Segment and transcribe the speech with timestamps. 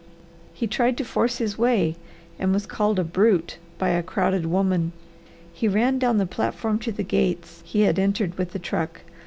[0.55, 1.95] He tried to force his way
[2.39, 4.93] and was called a brute by a crowded woman.
[5.53, 9.01] He ran down the platform to the gates he had entered with the truck.